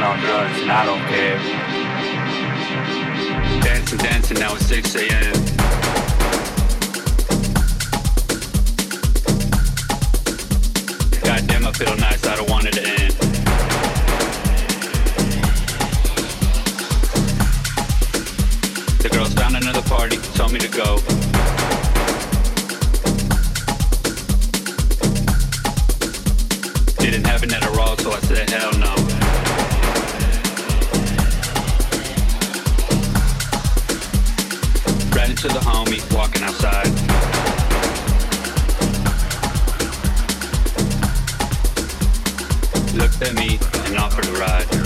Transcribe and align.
dancing 0.00 0.02
on 0.02 0.18
drugs 0.20 0.62
and 0.62 0.72
I 0.72 0.84
don't 0.86 1.06
care. 1.08 1.38
Dancing, 3.62 3.98
dancing, 3.98 4.38
now 4.38 4.54
it's 4.54 4.66
6 4.66 4.94
a.m. 4.96 5.32
Goddamn, 11.22 11.66
I 11.66 11.72
feel 11.72 11.96
nice, 11.96 12.26
I 12.26 12.36
don't 12.36 12.50
want 12.50 12.66
it 12.66 12.72
to 12.74 12.82
end. 12.82 13.12
The 19.02 19.08
girls 19.10 19.34
found 19.34 19.56
another 19.56 19.82
party, 19.82 20.16
told 20.34 20.52
me 20.52 20.58
to 20.60 20.68
go. 20.68 20.98
Didn't 26.98 27.26
have 27.26 27.42
it 27.42 27.52
at 27.52 27.64
a 27.64 27.70
raw, 27.72 27.96
so 27.96 28.12
I 28.12 28.20
said 28.20 28.50
hell 28.50 28.72
no. 28.78 28.99
to 35.40 35.48
the 35.48 35.60
homie 35.60 36.02
walking 36.14 36.42
outside. 36.42 36.86
Looked 42.94 43.22
at 43.22 43.34
me 43.34 43.58
and 43.86 43.96
offered 43.96 44.26
a 44.26 44.32
ride. 44.32 44.79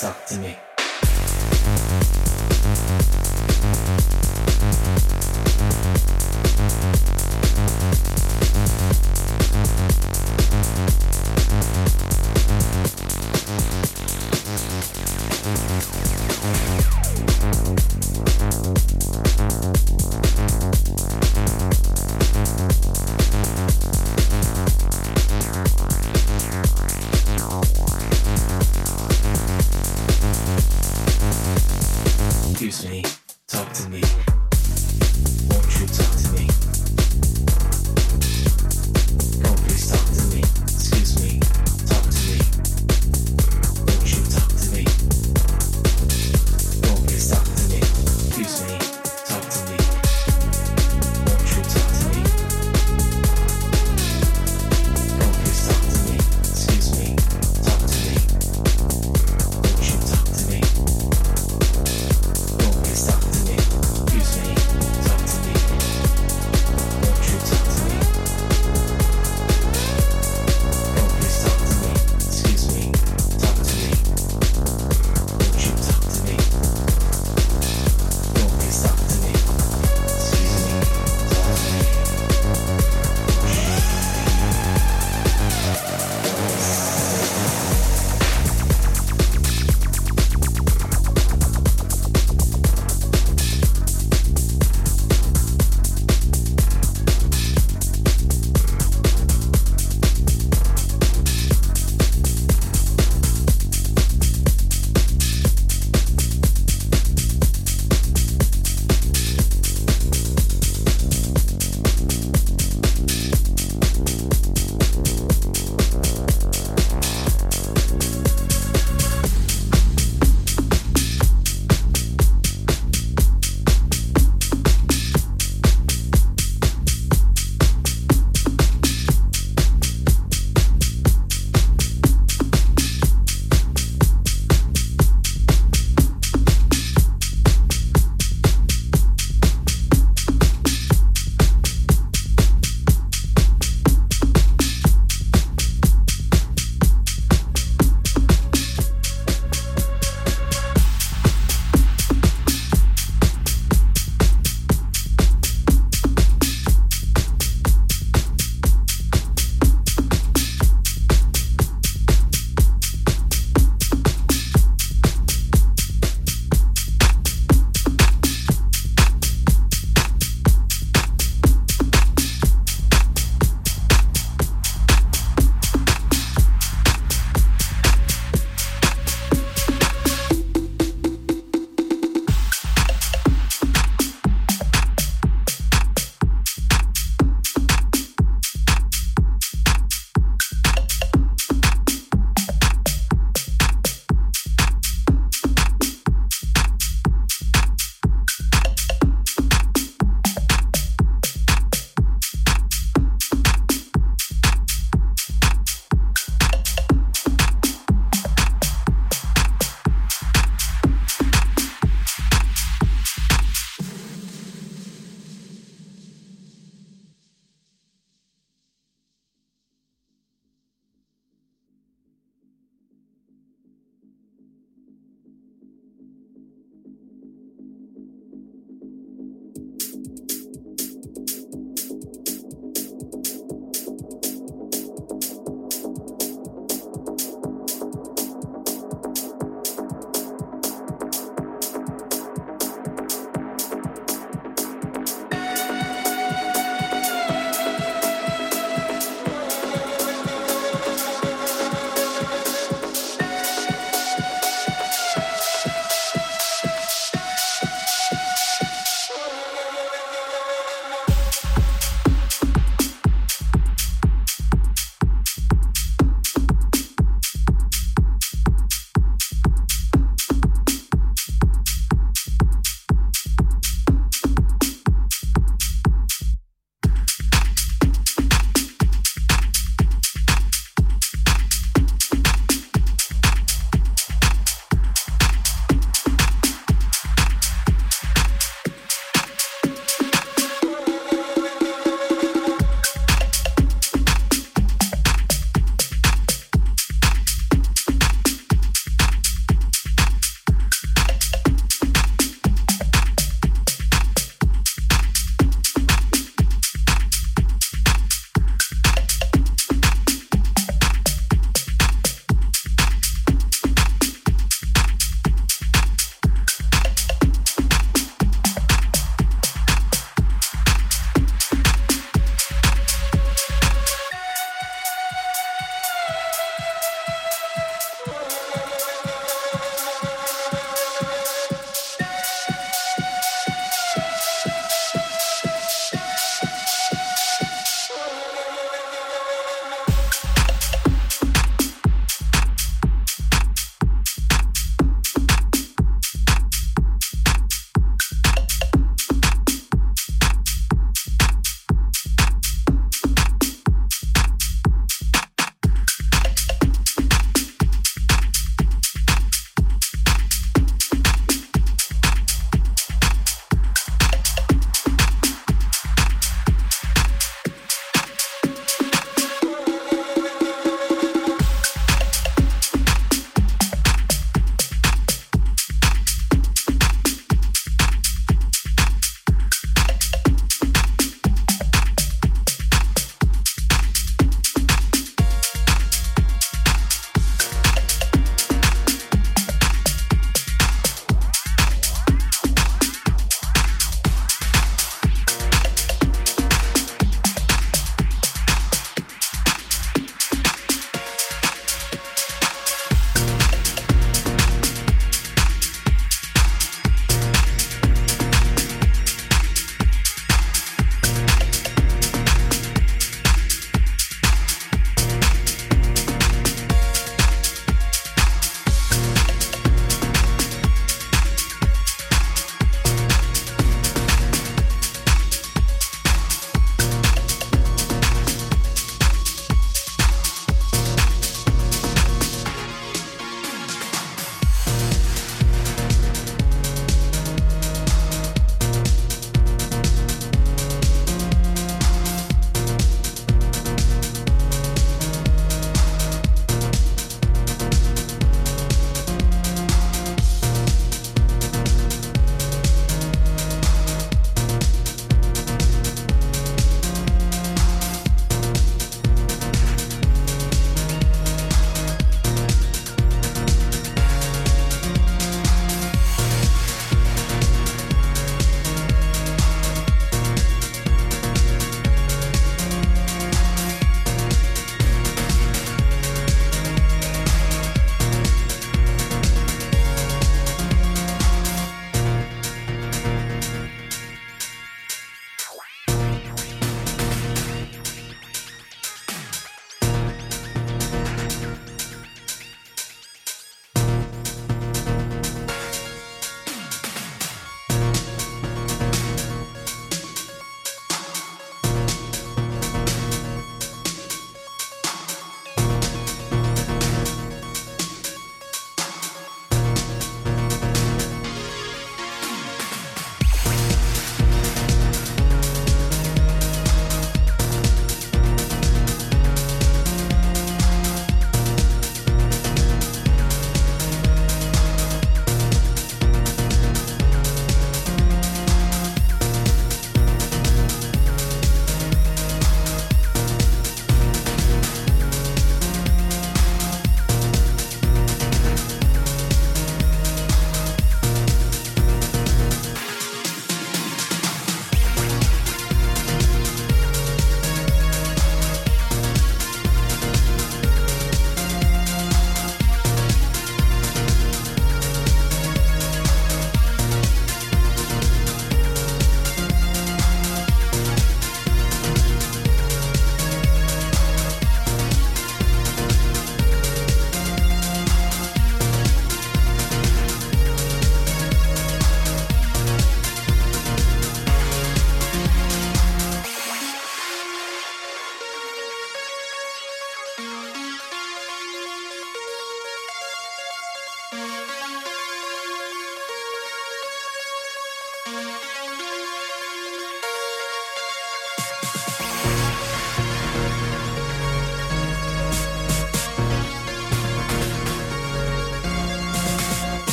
Talk 0.00 0.24
to 0.26 0.38
me. 0.38 0.71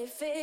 me 0.00 0.06
feel 0.06 0.39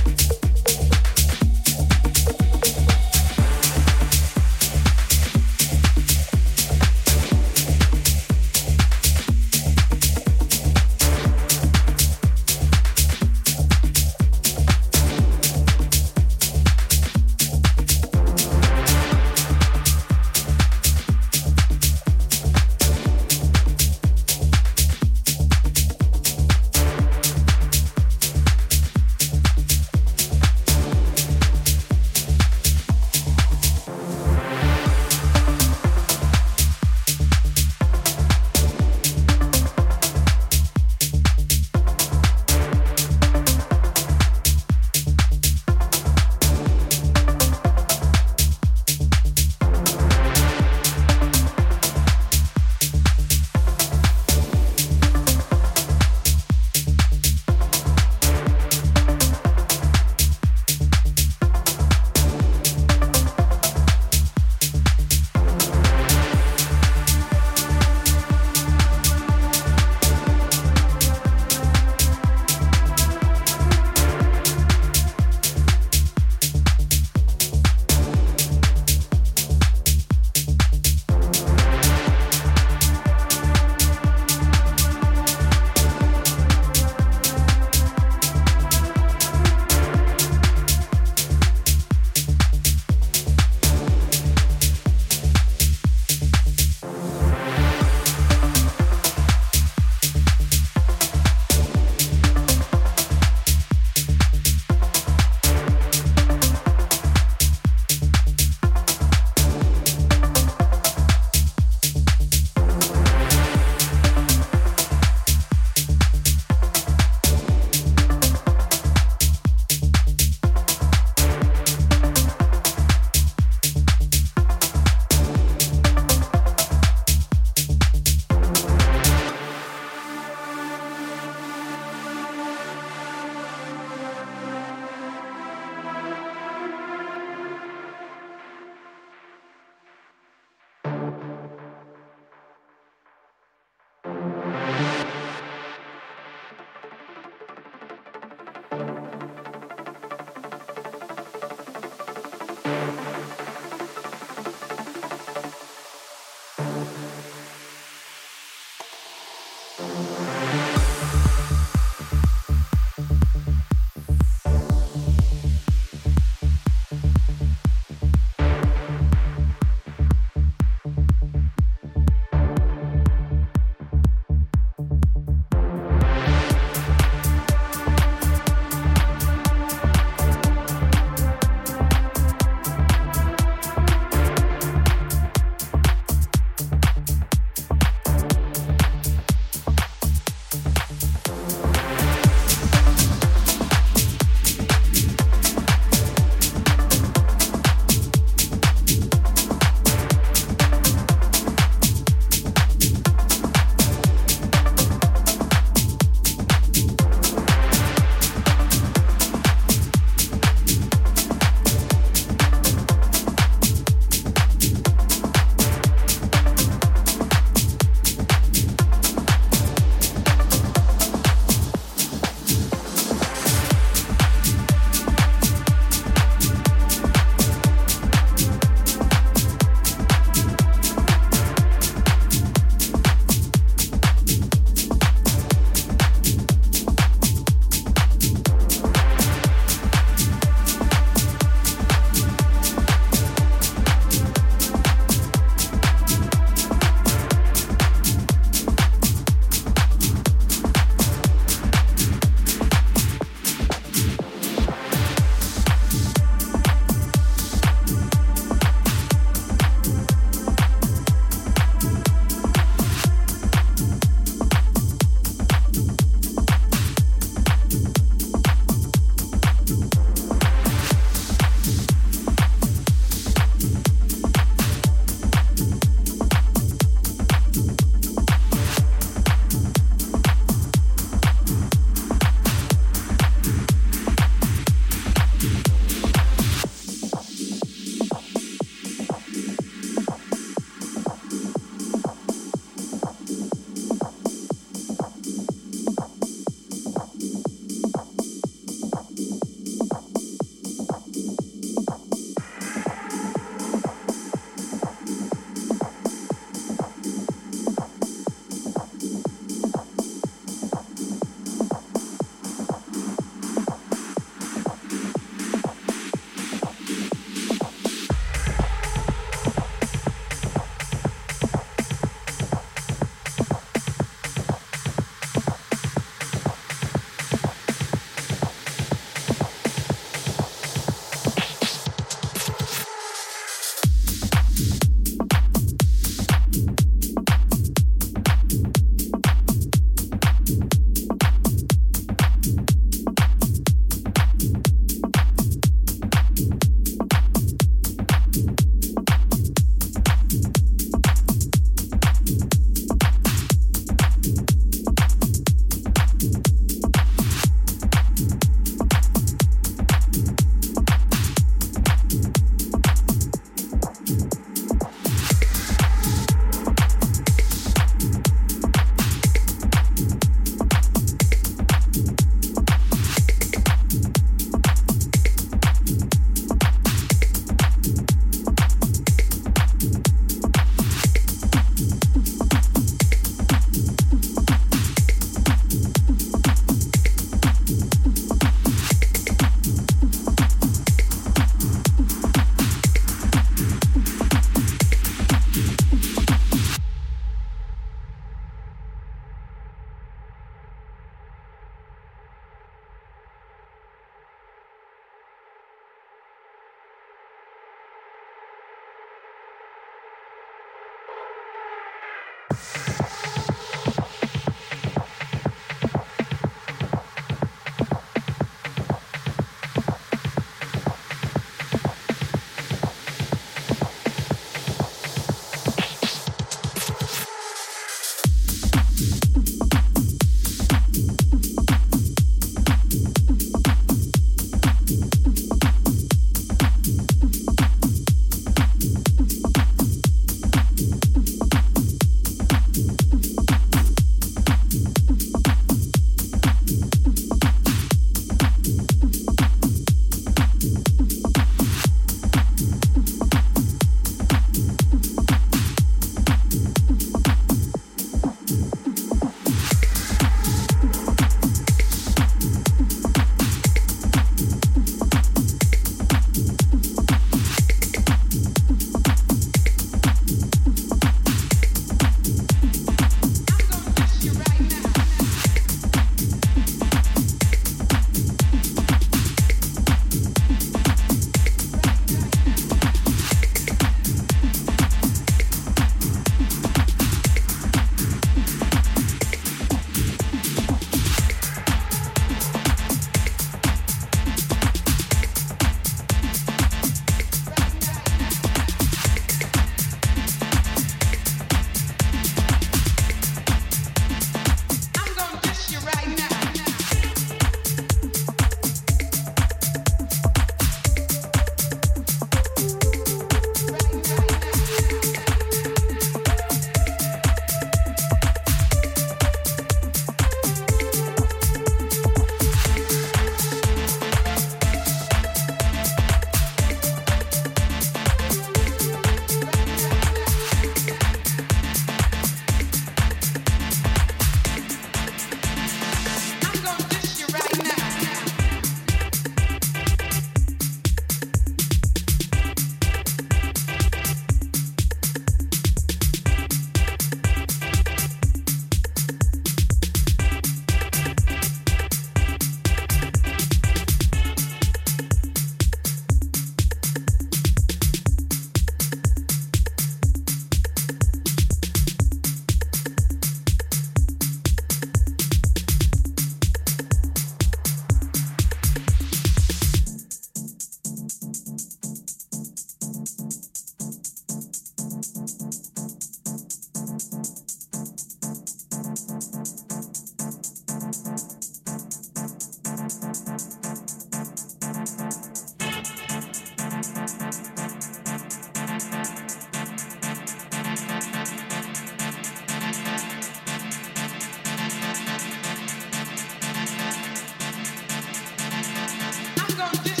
gonna 599.61 599.83
dis- 599.83 600.00